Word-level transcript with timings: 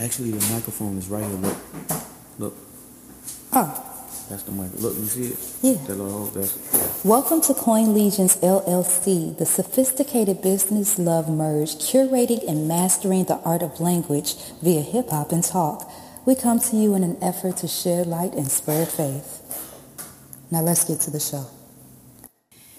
Actually, 0.00 0.32
the 0.32 0.52
microphone 0.52 0.98
is 0.98 1.08
right 1.08 1.24
here. 1.24 1.36
Look, 1.36 1.56
look. 2.38 2.56
Oh, 3.52 4.26
That's 4.28 4.42
the 4.42 4.50
mic. 4.52 4.70
Look, 4.80 4.96
you 4.96 5.04
see 5.06 5.26
it? 5.26 5.38
Yeah. 5.62 5.86
That 5.86 5.94
little 5.94 6.10
hole. 6.10 6.26
That's 6.26 7.04
welcome 7.04 7.40
to 7.42 7.54
Coin 7.54 7.94
Legions 7.94 8.36
LLC, 8.38 9.38
the 9.38 9.46
sophisticated 9.46 10.42
business 10.42 10.98
love 10.98 11.28
merge, 11.28 11.76
curating 11.76 12.46
and 12.48 12.66
mastering 12.66 13.24
the 13.24 13.36
art 13.44 13.62
of 13.62 13.80
language 13.80 14.34
via 14.62 14.80
hip 14.80 15.10
hop 15.10 15.30
and 15.30 15.44
talk. 15.44 15.88
We 16.26 16.34
come 16.34 16.58
to 16.58 16.76
you 16.76 16.94
in 16.96 17.04
an 17.04 17.16
effort 17.22 17.58
to 17.58 17.68
shed 17.68 18.06
light 18.08 18.34
and 18.34 18.50
spread 18.50 18.88
faith. 18.88 19.42
Now 20.50 20.60
let's 20.62 20.84
get 20.84 21.00
to 21.00 21.10
the 21.10 21.20
show. 21.20 21.46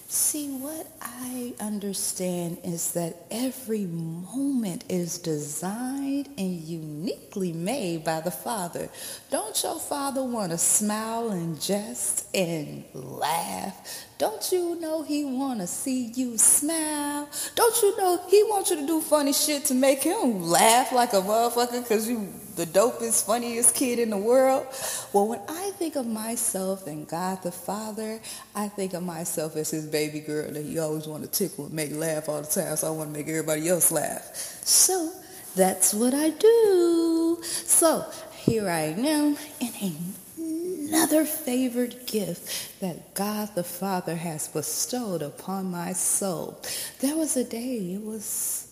See, 0.08 0.50
what 0.50 0.86
I 1.02 1.52
understand 1.58 2.58
is 2.62 2.92
that 2.92 3.26
every 3.28 3.86
moment 3.86 4.84
is 4.88 5.18
designed 5.18 6.28
and 6.38 6.60
uniquely 6.60 7.52
made 7.52 8.04
by 8.04 8.20
the 8.20 8.30
Father. 8.30 8.88
Don't 9.32 9.60
your 9.64 9.80
Father 9.80 10.22
want 10.22 10.52
to 10.52 10.58
smile 10.58 11.30
and 11.30 11.60
jest 11.60 12.26
and 12.32 12.84
laugh? 12.94 14.06
Don't 14.18 14.52
you 14.52 14.78
know 14.78 15.02
He 15.02 15.24
want 15.24 15.58
to 15.58 15.66
see 15.66 16.12
you 16.14 16.38
smile? 16.38 17.28
Don't 17.56 17.82
you 17.82 17.96
know 17.96 18.20
He 18.28 18.44
wants 18.44 18.70
you 18.70 18.76
to 18.76 18.86
do 18.86 19.00
funny 19.00 19.32
shit 19.32 19.64
to 19.66 19.74
make 19.74 20.04
Him 20.04 20.44
laugh 20.44 20.92
like 20.92 21.14
a 21.14 21.16
motherfucker 21.16 21.82
because 21.82 22.08
you 22.08 22.32
the 22.56 22.66
dopest, 22.66 23.26
funniest 23.26 23.74
kid 23.74 23.98
in 23.98 24.10
the 24.10 24.18
world? 24.18 24.66
Well, 25.12 25.28
when 25.28 25.40
I 25.48 25.70
think 25.76 25.96
of 25.96 26.06
myself 26.06 26.86
and 26.86 27.06
God 27.06 27.42
the 27.42 27.52
Father, 27.52 28.20
I 28.54 28.68
think 28.68 28.94
of 28.94 29.02
myself 29.02 29.56
as 29.56 29.70
His 29.70 29.86
baby 29.86 30.20
girl 30.20 30.50
that 30.50 30.64
He 30.64 30.78
always 30.78 31.06
want 31.06 31.22
to 31.22 31.30
tickle 31.30 31.66
and 31.66 31.74
make 31.74 31.92
laugh 31.92 32.28
all 32.28 32.40
the 32.40 32.48
time. 32.48 32.76
So 32.76 32.88
I 32.88 32.90
want 32.90 33.12
to 33.12 33.18
make 33.18 33.28
everybody 33.28 33.68
else 33.68 33.92
laugh. 33.92 34.34
So 34.64 35.12
that's 35.54 35.94
what 35.94 36.14
I 36.14 36.30
do. 36.30 37.38
So 37.42 38.04
here 38.34 38.68
I 38.68 38.80
am 38.80 39.36
in 39.60 40.14
another 40.38 41.24
favored 41.24 42.06
gift 42.06 42.80
that 42.80 43.14
God 43.14 43.54
the 43.54 43.64
Father 43.64 44.16
has 44.16 44.48
bestowed 44.48 45.22
upon 45.22 45.70
my 45.70 45.92
soul. 45.92 46.60
There 47.00 47.16
was 47.16 47.36
a 47.36 47.44
day, 47.44 47.94
it 47.94 48.02
was 48.02 48.65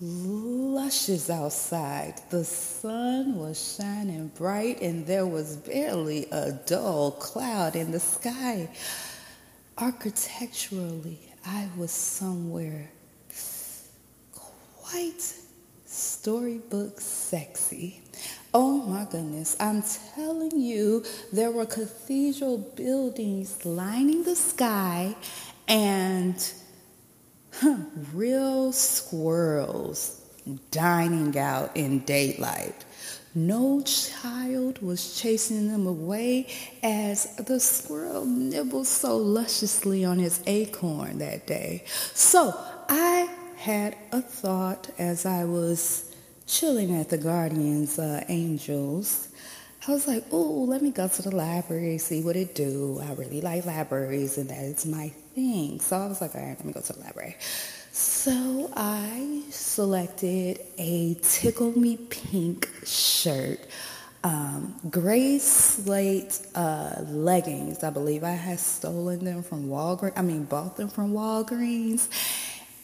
luscious 0.00 1.28
outside. 1.28 2.14
The 2.30 2.44
sun 2.44 3.36
was 3.36 3.76
shining 3.76 4.28
bright 4.28 4.80
and 4.80 5.06
there 5.06 5.26
was 5.26 5.56
barely 5.56 6.26
a 6.30 6.52
dull 6.52 7.12
cloud 7.12 7.74
in 7.74 7.90
the 7.90 8.00
sky. 8.00 8.68
Architecturally, 9.76 11.18
I 11.44 11.68
was 11.76 11.90
somewhere 11.90 12.90
quite 14.32 15.34
storybook 15.84 17.00
sexy. 17.00 18.00
Oh 18.54 18.82
my 18.82 19.06
goodness, 19.10 19.56
I'm 19.60 19.82
telling 20.14 20.58
you, 20.60 21.04
there 21.32 21.50
were 21.50 21.66
cathedral 21.66 22.58
buildings 22.58 23.64
lining 23.64 24.24
the 24.24 24.36
sky 24.36 25.14
and 25.66 26.52
real 28.12 28.72
squirrels 28.72 30.20
dining 30.70 31.38
out 31.38 31.76
in 31.76 32.00
daylight. 32.00 32.84
No 33.34 33.82
child 33.82 34.82
was 34.82 35.20
chasing 35.20 35.68
them 35.68 35.86
away 35.86 36.48
as 36.82 37.36
the 37.36 37.60
squirrel 37.60 38.24
nibbled 38.24 38.86
so 38.86 39.16
lusciously 39.16 40.04
on 40.04 40.18
his 40.18 40.40
acorn 40.46 41.18
that 41.18 41.46
day. 41.46 41.84
So 42.14 42.58
I 42.88 43.28
had 43.56 43.96
a 44.12 44.22
thought 44.22 44.88
as 44.98 45.26
I 45.26 45.44
was 45.44 46.14
chilling 46.46 46.94
at 46.98 47.10
the 47.10 47.18
Guardians 47.18 47.98
uh, 47.98 48.24
Angels. 48.28 49.28
I 49.86 49.92
was 49.92 50.08
like, 50.08 50.24
oh, 50.32 50.64
let 50.64 50.82
me 50.82 50.90
go 50.90 51.06
to 51.08 51.22
the 51.22 51.34
library, 51.34 51.98
see 51.98 52.22
what 52.22 52.36
it 52.36 52.54
do. 52.54 53.00
I 53.02 53.12
really 53.12 53.40
like 53.40 53.64
libraries, 53.66 54.38
and 54.38 54.50
that 54.50 54.64
is 54.64 54.86
my 54.86 55.12
thing. 55.38 55.80
So 55.80 55.96
I 55.96 56.06
was 56.06 56.20
like, 56.20 56.34
all 56.34 56.40
right, 56.40 56.56
let 56.56 56.64
me 56.64 56.72
go 56.72 56.80
to 56.80 56.92
the 56.92 57.00
library. 57.00 57.36
So 57.92 58.70
I 58.76 59.42
selected 59.50 60.60
a 60.78 61.14
Tickle 61.22 61.78
Me 61.78 61.96
Pink 61.96 62.68
shirt, 62.84 63.60
um, 64.24 64.74
gray 64.90 65.38
slate 65.38 66.40
uh, 66.54 67.02
leggings. 67.06 67.84
I 67.84 67.90
believe 67.90 68.24
I 68.24 68.32
had 68.32 68.58
stolen 68.58 69.24
them 69.24 69.42
from 69.42 69.68
Walgreens. 69.68 70.12
I 70.16 70.22
mean, 70.22 70.44
bought 70.44 70.76
them 70.76 70.88
from 70.88 71.12
Walgreens, 71.12 72.08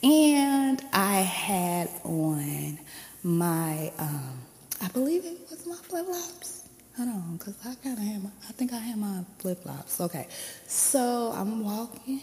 and 0.03 0.81
I 0.93 1.16
had 1.20 1.88
on 2.04 2.78
my, 3.22 3.93
um, 3.98 4.38
I 4.81 4.88
believe 4.88 5.25
it 5.25 5.38
was 5.50 5.66
my 5.66 5.76
flip 5.76 6.06
flops. 6.06 6.69
Hold 6.97 7.09
on, 7.09 7.38
cause 7.38 7.56
I 7.64 7.75
kind 7.82 7.98
of 7.98 8.04
had 8.04 8.22
my, 8.22 8.31
I 8.48 8.53
think 8.53 8.72
I 8.72 8.78
had 8.78 8.97
my 8.97 9.25
flip 9.38 9.62
flops. 9.64 10.00
Okay, 10.00 10.28
so 10.69 11.32
I'm 11.34 11.64
walking, 11.64 12.20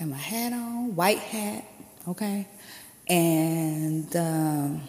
got 0.00 0.08
my 0.08 0.16
hat 0.16 0.54
on, 0.54 0.96
white 0.96 1.18
hat, 1.18 1.62
okay, 2.08 2.48
and 3.06 4.16
um, 4.16 4.80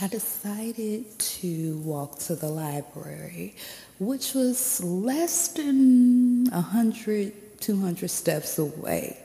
I 0.00 0.08
decided 0.08 1.16
to 1.16 1.78
walk 1.84 2.18
to 2.20 2.34
the 2.34 2.48
library, 2.48 3.54
which 4.00 4.34
was 4.34 4.82
less 4.82 5.46
than 5.48 6.46
100, 6.50 7.60
200 7.60 8.10
steps 8.10 8.58
away 8.58 9.16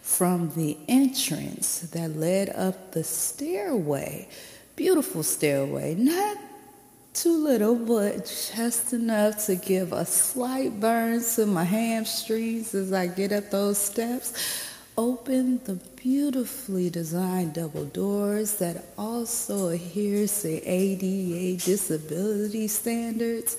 from 0.00 0.52
the 0.56 0.78
entrance 0.88 1.80
that 1.80 2.16
led 2.16 2.48
up 2.48 2.92
the 2.92 3.04
stairway. 3.04 4.26
Beautiful 4.74 5.22
stairway, 5.22 5.94
not 5.96 6.38
too 7.22 7.36
little, 7.36 7.74
but 7.74 8.26
just 8.54 8.92
enough 8.92 9.46
to 9.46 9.56
give 9.56 9.92
a 9.92 10.04
slight 10.04 10.78
burn 10.78 11.22
to 11.34 11.46
my 11.46 11.64
hamstrings 11.64 12.74
as 12.74 12.92
I 12.92 13.08
get 13.08 13.32
up 13.32 13.50
those 13.50 13.78
steps. 13.78 14.64
Open 14.96 15.60
the 15.64 15.74
beautifully 15.96 16.90
designed 16.90 17.54
double 17.54 17.86
doors 17.86 18.58
that 18.58 18.84
also 18.96 19.68
adheres 19.68 20.42
to 20.42 20.62
ADA 20.64 21.64
disability 21.64 22.68
standards. 22.68 23.56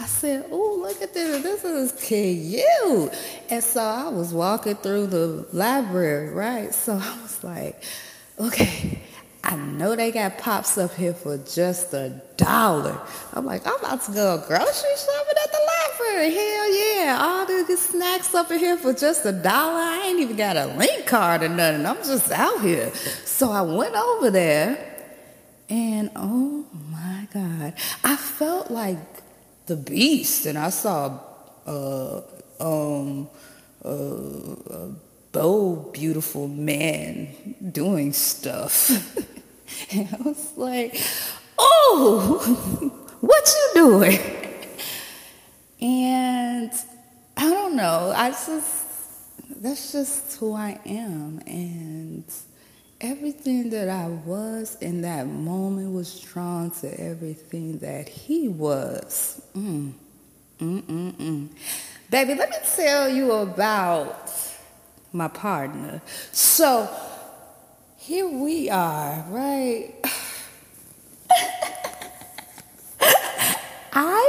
I 0.00 0.06
said, 0.06 0.46
oh, 0.50 0.78
look 0.80 1.00
at 1.02 1.14
this. 1.14 1.42
This 1.42 1.64
is 1.64 1.92
cute. 2.04 3.12
And 3.50 3.64
so 3.64 3.80
I 3.80 4.08
was 4.08 4.32
walking 4.32 4.76
through 4.76 5.08
the 5.08 5.46
library, 5.52 6.30
right? 6.30 6.74
So 6.74 6.92
I 6.92 7.22
was 7.22 7.42
like, 7.42 7.82
okay, 8.38 9.00
I 9.48 9.56
know 9.56 9.96
they 9.96 10.12
got 10.12 10.36
pops 10.36 10.76
up 10.76 10.92
here 10.92 11.14
for 11.14 11.38
just 11.38 11.94
a 11.94 12.10
dollar. 12.36 13.00
I'm 13.32 13.46
like, 13.46 13.66
I'm 13.66 13.76
about 13.76 14.02
to 14.02 14.12
go 14.12 14.44
grocery 14.46 14.90
shopping 14.94 15.36
at 15.42 15.50
the 15.50 15.58
library. 15.72 16.34
Hell 16.34 16.74
yeah. 16.74 17.18
All 17.18 17.46
the 17.46 17.76
snacks 17.78 18.34
up 18.34 18.50
in 18.50 18.58
here 18.58 18.76
for 18.76 18.92
just 18.92 19.24
a 19.24 19.32
dollar. 19.32 19.80
I 19.80 20.04
ain't 20.06 20.20
even 20.20 20.36
got 20.36 20.58
a 20.58 20.66
link 20.66 21.06
card 21.06 21.42
or 21.42 21.48
nothing. 21.48 21.86
I'm 21.86 21.96
just 21.96 22.30
out 22.30 22.60
here. 22.60 22.92
So 23.24 23.50
I 23.50 23.62
went 23.62 23.94
over 23.96 24.30
there 24.30 25.06
and 25.70 26.10
oh 26.14 26.66
my 26.90 27.26
God, 27.32 27.72
I 28.04 28.16
felt 28.16 28.70
like 28.70 28.98
the 29.64 29.76
beast 29.76 30.44
and 30.44 30.58
I 30.58 30.68
saw 30.68 31.20
uh, 31.66 32.20
um, 32.60 33.30
uh, 33.82 33.88
a 33.88 34.90
bold, 35.32 35.94
beautiful 35.94 36.48
man 36.48 37.54
doing 37.72 38.12
stuff. 38.12 38.90
and 39.92 40.08
I 40.18 40.22
was 40.22 40.52
like, 40.56 41.00
oh, 41.58 42.92
what 43.20 43.54
you 43.56 43.82
doing? 43.82 44.18
And 45.80 46.72
I 47.36 47.50
don't 47.50 47.76
know. 47.76 48.12
I 48.14 48.30
just, 48.30 49.60
that's 49.62 49.92
just 49.92 50.36
who 50.38 50.54
I 50.54 50.78
am. 50.84 51.40
And 51.46 52.24
everything 53.00 53.70
that 53.70 53.88
I 53.88 54.08
was 54.08 54.76
in 54.80 55.02
that 55.02 55.26
moment 55.26 55.92
was 55.92 56.20
drawn 56.20 56.70
to 56.72 57.00
everything 57.00 57.78
that 57.78 58.08
he 58.08 58.48
was. 58.48 59.40
Mm. 59.54 59.92
Mm, 60.58 60.82
mm, 60.82 61.12
mm. 61.12 61.48
Baby, 62.10 62.34
let 62.34 62.50
me 62.50 62.56
tell 62.74 63.08
you 63.08 63.30
about 63.32 64.32
my 65.12 65.28
partner. 65.28 66.02
So 66.32 66.88
here 67.98 68.28
we 68.28 68.70
are, 68.70 69.24
right? 69.28 69.92
I 73.92 74.22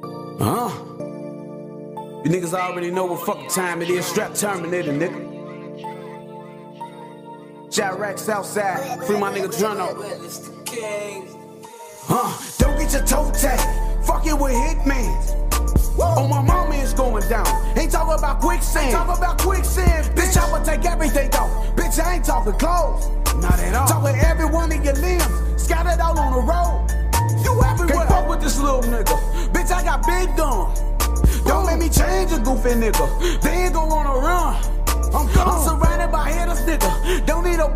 won. 0.00 0.40
Huh? 0.40 0.70
You 2.24 2.30
niggas 2.30 2.54
already 2.54 2.90
know 2.90 3.04
what 3.04 3.26
fucking 3.26 3.50
time 3.50 3.82
it 3.82 3.90
is. 3.90 4.06
Strap 4.06 4.34
Terminator, 4.34 4.92
nigga. 4.92 5.32
Jack 7.70 7.98
outside. 8.28 9.04
Free 9.04 9.18
my 9.18 9.32
nigga 9.32 9.48
Jono. 9.48 9.94
Huh? 12.04 12.56
Don't 12.58 12.78
get 12.78 12.92
your 12.92 13.04
toe 13.04 13.30
tagged. 13.32 14.06
Fucking 14.06 14.38
with 14.38 14.52
hitmans. 14.54 15.51
On 15.98 16.18
oh, 16.18 16.28
my 16.28 16.42
mama 16.42 16.74
is 16.74 16.92
going 16.94 17.26
down. 17.28 17.46
Ain't 17.78 17.92
talking 17.92 18.18
about 18.18 18.40
quicksand. 18.40 18.92
Talking 18.92 19.16
about 19.16 19.38
quicksand. 19.38 20.06
Bitch, 20.16 20.36
I 20.36 20.50
will 20.52 20.64
take 20.64 20.84
everything 20.84 21.30
off. 21.34 21.50
Bitch, 21.76 22.02
I 22.02 22.16
ain't 22.16 22.24
talking 22.24 22.52
clothes. 22.54 23.08
Not 23.36 23.58
at 23.58 23.74
all. 23.74 23.86
Talk 23.86 24.02
with 24.02 24.16
every 24.22 24.46
one 24.46 24.72
of 24.72 24.84
your 24.84 24.94
limbs, 24.94 25.24
scattered 25.56 26.00
out 26.00 26.18
on 26.18 26.32
the 26.32 26.40
road. 26.40 26.86
You 27.44 27.62
everywhere. 27.64 28.06
Can't 28.06 28.08
fuck 28.08 28.28
with 28.28 28.40
this 28.40 28.58
little 28.58 28.82
nigga. 28.82 29.16
Bitch, 29.52 29.72
I 29.72 29.82
got 29.84 30.06
big 30.06 30.36
guns. 30.36 30.80
Don't 31.44 31.66
make 31.66 31.78
me 31.78 31.88
change 31.88 32.32
a 32.32 32.38
goofy 32.38 32.70
nigga. 32.70 33.40
They 33.42 33.64
ain't 33.64 33.74
gon' 33.74 33.88
wanna 33.88 34.18
run. 34.18 34.56
I'm 35.14 35.26
gone. 35.34 35.48
I'm 35.48 35.62
surrounded 35.64 36.10
by 36.10 36.30
hitters, 36.30 36.60
nigga. 36.60 37.26
Don't 37.26 37.44
need 37.44 37.60
a 37.60 37.68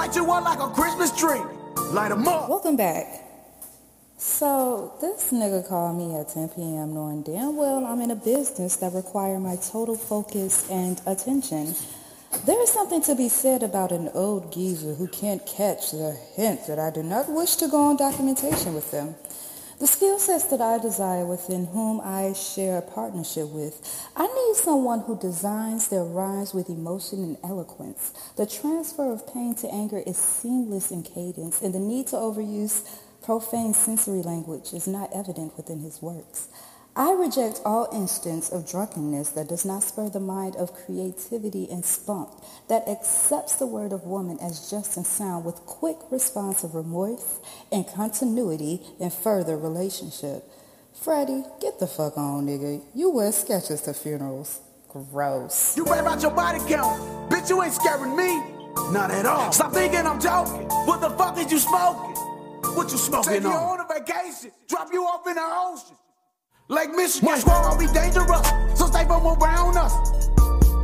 Light 0.00 0.16
you 0.16 0.32
up 0.32 0.44
like 0.44 0.60
a 0.60 0.68
Christmas 0.68 1.14
tree. 1.14 1.42
Light 1.92 2.10
'em 2.10 2.26
up. 2.26 2.48
Welcome 2.48 2.74
back. 2.74 3.04
So, 4.16 4.94
this 4.98 5.30
nigga 5.30 5.68
called 5.68 5.98
me 5.98 6.18
at 6.18 6.30
10 6.30 6.48
p.m. 6.56 6.94
knowing 6.94 7.20
damn 7.20 7.54
well 7.54 7.84
I'm 7.84 8.00
in 8.00 8.10
a 8.10 8.16
business 8.16 8.76
that 8.76 8.94
require 8.94 9.38
my 9.38 9.56
total 9.56 9.96
focus 9.96 10.66
and 10.70 10.98
attention. 11.06 11.74
There 12.46 12.62
is 12.62 12.70
something 12.70 13.02
to 13.02 13.14
be 13.14 13.28
said 13.28 13.62
about 13.62 13.92
an 13.92 14.08
old 14.14 14.50
geezer 14.50 14.94
who 14.94 15.06
can't 15.06 15.44
catch 15.44 15.90
the 15.90 16.16
hint 16.34 16.66
that 16.66 16.78
I 16.78 16.88
do 16.88 17.02
not 17.02 17.28
wish 17.28 17.56
to 17.56 17.68
go 17.68 17.82
on 17.82 17.98
documentation 17.98 18.72
with 18.72 18.90
them. 18.90 19.16
The 19.80 19.86
skill 19.86 20.18
sets 20.18 20.44
that 20.48 20.60
I 20.60 20.76
desire 20.76 21.24
within 21.24 21.64
whom 21.64 22.02
I 22.02 22.34
share 22.34 22.76
a 22.76 22.82
partnership 22.82 23.48
with, 23.48 23.80
I 24.14 24.26
need 24.26 24.56
someone 24.56 25.00
who 25.00 25.18
designs 25.18 25.88
their 25.88 26.04
rhymes 26.04 26.52
with 26.52 26.68
emotion 26.68 27.24
and 27.24 27.38
eloquence. 27.42 28.12
The 28.36 28.44
transfer 28.44 29.10
of 29.10 29.26
pain 29.32 29.54
to 29.54 29.72
anger 29.72 30.02
is 30.06 30.18
seamless 30.18 30.90
in 30.90 31.02
cadence, 31.02 31.62
and 31.62 31.72
the 31.72 31.78
need 31.78 32.08
to 32.08 32.16
overuse 32.16 32.86
profane 33.22 33.72
sensory 33.72 34.20
language 34.20 34.74
is 34.74 34.86
not 34.86 35.08
evident 35.14 35.56
within 35.56 35.80
his 35.80 36.02
works. 36.02 36.48
I 36.96 37.12
reject 37.12 37.60
all 37.64 37.88
instance 37.92 38.50
of 38.50 38.68
drunkenness 38.68 39.30
that 39.30 39.48
does 39.48 39.64
not 39.64 39.84
spur 39.84 40.08
the 40.08 40.18
mind 40.18 40.56
of 40.56 40.74
creativity 40.74 41.68
and 41.70 41.84
spunk, 41.84 42.30
that 42.68 42.88
accepts 42.88 43.56
the 43.56 43.66
word 43.66 43.92
of 43.92 44.04
woman 44.04 44.38
as 44.42 44.70
just 44.70 44.96
and 44.96 45.06
sound 45.06 45.44
with 45.44 45.54
quick 45.66 45.96
response 46.10 46.64
of 46.64 46.74
remorse 46.74 47.38
and 47.70 47.86
continuity 47.86 48.80
in 48.98 49.10
further 49.10 49.56
relationship. 49.56 50.42
Freddie, 50.92 51.44
get 51.60 51.78
the 51.78 51.86
fuck 51.86 52.18
on, 52.18 52.46
nigga. 52.46 52.82
You 52.94 53.10
wear 53.10 53.30
sketches 53.30 53.82
to 53.82 53.94
funerals. 53.94 54.60
Gross. 54.88 55.76
You 55.76 55.84
right 55.84 56.00
about 56.00 56.20
your 56.20 56.32
body 56.32 56.58
count. 56.68 57.30
Bitch, 57.30 57.48
you 57.48 57.62
ain't 57.62 57.72
scaring 57.72 58.16
me. 58.16 58.42
Not 58.90 59.12
at 59.12 59.26
all. 59.26 59.52
Stop 59.52 59.72
thinking 59.72 60.00
I'm 60.00 60.20
joking. 60.20 60.66
What 60.86 61.00
the 61.00 61.10
fuck 61.10 61.38
is 61.38 61.50
you 61.52 61.60
smoking? 61.60 62.16
What 62.74 62.90
you 62.90 62.98
smoking 62.98 63.34
Take 63.34 63.44
on? 63.44 63.52
Take 63.52 63.52
you 63.52 63.58
on 63.58 63.80
a 63.80 63.86
vacation. 63.86 64.50
Drop 64.68 64.92
you 64.92 65.04
off 65.04 65.24
in 65.28 65.36
the 65.36 65.42
ocean. 65.42 65.96
Like 66.70 66.94
Michigan, 66.94 67.26
my 67.26 67.38
squad 67.40 67.80
be 67.80 67.88
dangerous, 67.88 68.46
so 68.78 68.86
stay 68.86 69.04
from 69.04 69.26
around 69.26 69.76
us. 69.76 69.92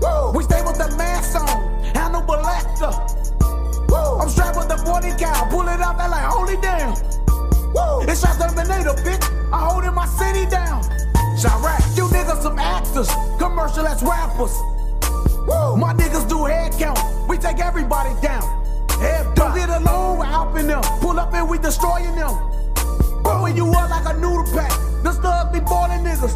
Woo. 0.03 0.33
We 0.35 0.43
stay 0.43 0.61
with 0.67 0.79
the 0.79 0.93
mask 0.99 1.39
on, 1.39 1.85
Hannibal 1.95 2.43
Lecter. 2.43 2.91
Woo. 3.89 4.19
I'm 4.19 4.29
strapped 4.29 4.59
with 4.59 4.67
the 4.67 4.79
40 4.79 5.15
cal, 5.17 5.47
pull 5.49 5.69
it 5.69 5.81
out, 5.81 5.97
they 5.97 6.09
like, 6.09 6.25
holy 6.25 6.57
damn. 6.57 6.91
Woo. 7.71 8.03
It's 8.03 8.21
shot 8.21 8.35
Terminator, 8.35 8.99
bitch. 9.07 9.23
I 9.53 9.61
holding 9.61 9.95
my 9.95 10.07
city 10.07 10.51
down. 10.51 10.83
Chiraq, 11.39 11.97
you 11.97 12.09
niggas 12.09 12.43
some 12.43 12.59
actors, 12.59 13.09
commercial 13.39 13.87
as 13.87 14.03
rappers. 14.03 14.59
Woo. 15.47 15.77
My 15.77 15.95
niggas 15.95 16.29
do 16.29 16.47
head 16.47 16.73
count, 16.73 16.99
we 17.29 17.39
take 17.39 17.61
everybody 17.61 18.11
down. 18.21 18.43
Head 18.99 19.33
Don't 19.37 19.55
get 19.55 19.69
alone, 19.69 20.19
we're 20.19 20.25
helping 20.25 20.67
them. 20.67 20.83
Pull 20.99 21.21
up 21.21 21.33
and 21.33 21.49
we 21.49 21.59
destroying 21.59 22.17
them. 22.17 22.35
Blowing 23.23 23.57
you 23.57 23.71
up 23.71 23.89
like 23.89 24.13
a 24.13 24.19
noodle 24.19 24.43
pack. 24.53 24.76
The 25.57 25.65
studs 25.65 25.65
be 25.65 25.65
boiling 25.65 26.05
niggas. 26.05 26.35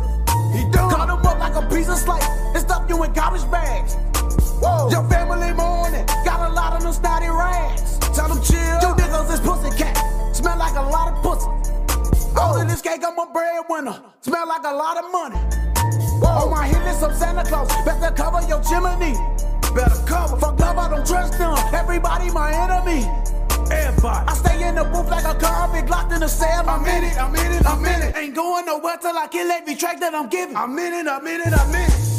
He 0.55 0.71
done. 0.71 0.91
Cut 0.91 1.09
him 1.09 1.27
up 1.27 1.39
like 1.39 1.55
a 1.55 1.67
piece 1.69 1.89
of 1.89 1.99
slice 1.99 2.27
and 2.55 2.59
stuff 2.59 2.89
you 2.89 3.03
in 3.03 3.13
garbage 3.13 3.49
bags. 3.51 3.95
Whoa. 4.61 4.91
Your 4.91 5.09
family 5.09 5.53
mourning. 5.53 6.07
Got 6.25 6.51
a 6.51 6.53
lot 6.53 6.75
of 6.75 6.83
them 6.83 6.93
snotty 6.93 7.29
rags. 7.29 7.99
Tell 8.15 8.29
them 8.29 8.43
chill. 8.43 8.57
You 8.57 8.95
niggas 8.97 9.33
is 9.33 9.41
pussy 9.41 9.77
cat. 9.77 9.97
Smell 10.35 10.59
like 10.59 10.77
a 10.77 10.83
lot 10.83 11.13
of 11.13 11.23
pussy. 11.23 11.49
All 12.37 12.61
in 12.61 12.69
this 12.69 12.81
cake, 12.81 13.03
I'm 13.07 13.19
a 13.19 13.27
breadwinner. 13.33 14.01
Smell 14.23 14.47
like 14.49 14.65
a 14.65 14.75
lot 14.75 14.97
of 15.03 15.11
money. 15.13 15.37
Whoa. 16.21 16.47
On 16.47 16.51
my 16.51 16.67
hit 16.67 16.83
list, 16.85 17.03
I'm 17.03 17.15
Santa 17.15 17.45
Claus. 17.45 17.69
Better 17.85 18.15
cover 18.15 18.47
your 18.49 18.63
chimney. 18.63 19.15
Better 19.75 20.03
cover. 20.07 20.37
Fuck 20.37 20.59
love, 20.59 20.79
I 20.79 20.89
don't 20.89 21.07
trust 21.07 21.39
them. 21.39 21.57
Everybody 21.75 22.31
my 22.31 22.53
enemy. 22.53 23.05
Everybody. 23.91 24.29
I 24.29 24.35
stay 24.35 24.69
in 24.69 24.75
the 24.77 24.85
booth 24.85 25.11
like 25.11 25.25
a 25.25 25.35
convict 25.35 25.91
locked 25.91 26.13
in 26.13 26.23
a 26.23 26.29
cell. 26.29 26.69
I'm 26.69 26.87
in 26.87 27.03
it, 27.05 27.17
I'm 27.19 27.35
in 27.35 27.53
it, 27.53 27.67
I'm 27.67 27.85
in 27.85 28.03
it. 28.03 28.17
Ain't 28.17 28.35
going 28.37 28.65
nowhere 28.67 28.97
till 28.99 29.19
I 29.19 29.27
kill 29.27 29.51
every 29.51 29.75
track 29.75 29.99
that 29.99 30.15
I'm 30.15 30.29
giving. 30.29 30.57
I'm 30.57 30.79
in 30.79 30.93
it, 30.95 31.09
I'm 31.09 31.27
in 31.27 31.41
it, 31.41 31.53
I'm 31.53 31.75
in 31.75 31.91
it. 31.91 32.10